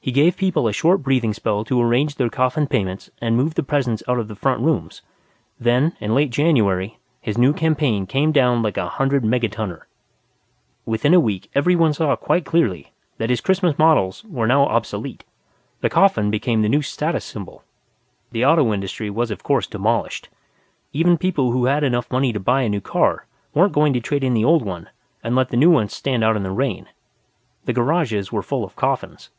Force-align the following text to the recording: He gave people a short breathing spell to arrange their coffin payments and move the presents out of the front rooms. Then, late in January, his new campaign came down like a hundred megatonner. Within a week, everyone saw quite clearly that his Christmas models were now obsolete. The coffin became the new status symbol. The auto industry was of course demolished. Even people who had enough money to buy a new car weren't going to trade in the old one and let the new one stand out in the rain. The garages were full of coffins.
He 0.00 0.12
gave 0.12 0.36
people 0.36 0.68
a 0.68 0.72
short 0.74 1.02
breathing 1.02 1.32
spell 1.32 1.64
to 1.64 1.80
arrange 1.80 2.16
their 2.16 2.28
coffin 2.28 2.66
payments 2.66 3.08
and 3.22 3.38
move 3.38 3.54
the 3.54 3.62
presents 3.62 4.02
out 4.06 4.18
of 4.18 4.28
the 4.28 4.34
front 4.34 4.60
rooms. 4.60 5.00
Then, 5.58 5.96
late 5.98 6.24
in 6.26 6.30
January, 6.30 6.98
his 7.22 7.38
new 7.38 7.54
campaign 7.54 8.04
came 8.06 8.30
down 8.30 8.60
like 8.60 8.76
a 8.76 8.86
hundred 8.86 9.24
megatonner. 9.24 9.86
Within 10.84 11.14
a 11.14 11.20
week, 11.20 11.50
everyone 11.54 11.94
saw 11.94 12.14
quite 12.16 12.44
clearly 12.44 12.92
that 13.16 13.30
his 13.30 13.40
Christmas 13.40 13.78
models 13.78 14.22
were 14.24 14.46
now 14.46 14.64
obsolete. 14.66 15.24
The 15.80 15.88
coffin 15.88 16.30
became 16.30 16.60
the 16.60 16.68
new 16.68 16.82
status 16.82 17.24
symbol. 17.24 17.62
The 18.30 18.44
auto 18.44 18.74
industry 18.74 19.08
was 19.08 19.30
of 19.30 19.42
course 19.42 19.66
demolished. 19.66 20.28
Even 20.92 21.16
people 21.16 21.50
who 21.52 21.64
had 21.64 21.82
enough 21.82 22.10
money 22.12 22.30
to 22.34 22.38
buy 22.40 22.60
a 22.60 22.68
new 22.68 22.82
car 22.82 23.24
weren't 23.54 23.72
going 23.72 23.94
to 23.94 24.00
trade 24.00 24.22
in 24.22 24.34
the 24.34 24.44
old 24.44 24.66
one 24.66 24.90
and 25.22 25.34
let 25.34 25.48
the 25.48 25.56
new 25.56 25.70
one 25.70 25.88
stand 25.88 26.22
out 26.22 26.36
in 26.36 26.42
the 26.42 26.50
rain. 26.50 26.90
The 27.64 27.72
garages 27.72 28.30
were 28.30 28.42
full 28.42 28.64
of 28.64 28.76
coffins. 28.76 29.30